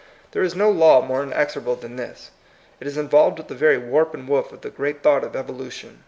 There 0.31 0.41
is 0.41 0.55
no 0.55 0.71
law 0.71 1.03
more 1.05 1.21
inexorable 1.21 1.75
than 1.75 1.95
this. 1.95 2.31
It 2.79 2.87
is 2.87 2.97
involved 2.97 3.37
with 3.37 3.49
the 3.49 3.53
very 3.53 3.77
warp 3.77 4.15
and 4.15 4.27
woof 4.27 4.51
of 4.51 4.61
the 4.61 4.71
great 4.71 5.03
thought 5.03 5.23
of 5.23 5.35
evolution. 5.35 5.99